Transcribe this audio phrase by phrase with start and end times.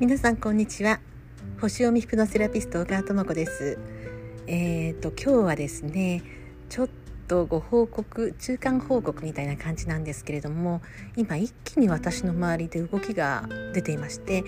[0.00, 1.00] 皆さんこんにちは。
[1.60, 3.80] 星読みヒプノセラピスト小川智子です。
[4.46, 6.22] えーと今日はですね
[6.68, 6.88] ちょっ
[7.26, 10.82] とご報告中間報告みたいな感じなんですけれども
[11.16, 14.44] 今一気に私の周りで動きが出ていまして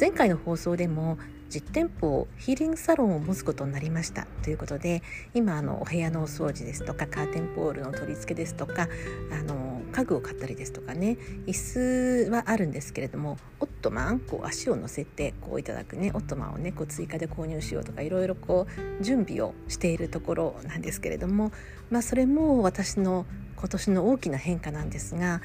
[0.00, 1.16] 前回の放送でも
[1.48, 4.26] 実店舗ヒーリングサロンを持つことになりました。
[4.42, 8.88] ということで今あのお部屋のお掃除ですとかカーテンポールの取り付けですとか
[9.30, 18.68] あの家具を買ったりですとかね椅子はあるんですけれどもオットマンこう足を乗せてこういただくねオットマンをねこう追加で購入しようとかいろいろこ
[19.00, 21.50] う準備をしているところなんですけれども
[21.90, 23.26] まあそれも私の
[23.56, 25.42] 今年の大きな変化なんですが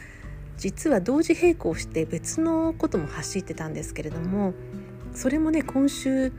[0.57, 4.53] 実は同時並行して別のことも走ってたんですけれども
[5.13, 6.31] それもね今週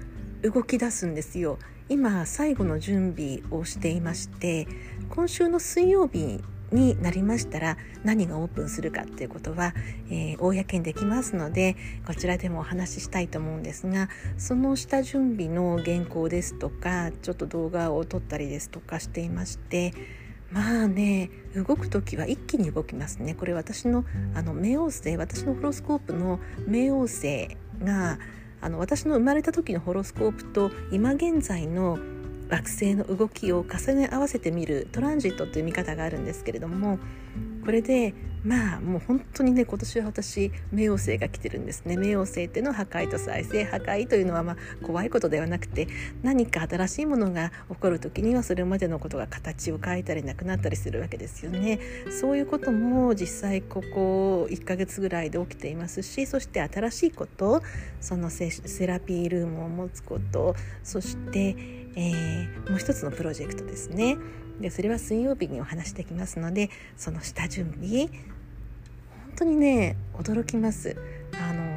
[0.43, 1.59] 動き出すんですよ。
[1.89, 4.67] 今最後の準備をしていまして
[5.11, 6.43] 今週の水曜日
[6.75, 9.75] になりましたら何がオープンするかっていうことは、
[10.11, 19.95] えー、公にできますのでこちらでもお話ししたいと思うんですがその下準備の原稿ですとかちょっと動画を撮ったりですとかしていまして
[20.51, 23.35] まあね動く時は一気に動きますね。
[23.35, 26.39] これ私のあの冥王星私のホロスコープの
[26.69, 28.19] 冥王星が
[28.61, 31.99] あの私の生まれた時のホロスコープと今現在の
[32.55, 36.99] 惑星の動きを重ね合わせてみるトランジットという見方があるんですけれども
[37.65, 41.97] これでまあもう本当にね今年は私冥王星が来てるんですね。
[41.97, 45.89] 冥王星っていうのは破壊と再生破壊というのはまあ怖いことではなくて
[46.23, 51.81] 何か新しいものが起こる時にはそれまでのことが形を変えたりなくなったりするわけですよね。
[52.11, 57.63] そういうことも実際ここ1ヶ月ぐらいで起きていますしそして新しいこと
[58.01, 58.51] そのセ
[58.87, 61.57] ラピールームを持つことそして、
[61.97, 64.19] えー、もう一つのプロジェクトですね。
[64.61, 68.11] でそれは水曜日にお話しできますのでその下準備本
[69.37, 70.97] 当にね驚きます。
[71.33, 71.75] あの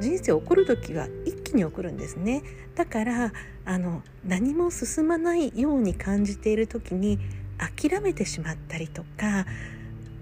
[0.00, 2.42] 人生起こる時は一気に起こるんですね。
[2.74, 3.32] だから
[3.64, 7.18] あの何も進まないように感じている時に
[7.58, 9.46] 諦めてしまったりとか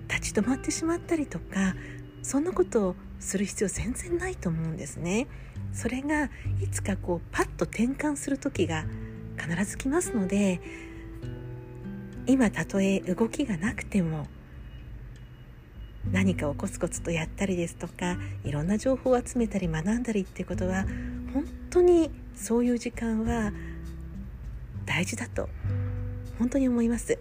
[0.08, 1.74] 立ち止まってしまったりとか
[2.22, 5.26] そんなことをする必要全然ないと思うんですね。
[5.72, 6.26] それが
[6.62, 8.84] いつかこうパッと転換する時が
[9.36, 10.60] 必ず来ますので
[12.26, 14.26] 今たとえ動きがなくても
[16.10, 20.84] 何かをコツコツとやったりですとかいろんな情報を集めたり学んだりってことは
[21.32, 23.52] 本当にそういう時間は
[24.84, 25.48] 大事だと
[26.38, 27.18] 本当に思います。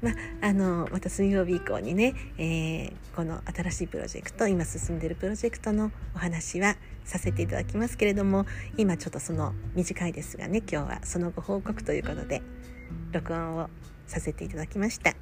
[0.00, 0.10] ま
[0.40, 8.44] あ、のまた水曜日以降にね、えー、この新しいプロジェクト今進んでるプロジェクトのお話はさせていただきますけれども
[8.76, 12.42] 今ちょっとその短いですがね今日はそのご報告ということで
[13.12, 13.70] 録音を
[14.12, 15.14] させていただきました。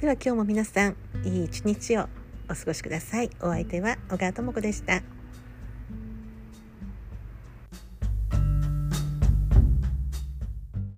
[0.00, 2.08] では今日も皆さんいい一日を
[2.50, 3.30] お過ごしください。
[3.40, 5.21] お相手は小川智子でした。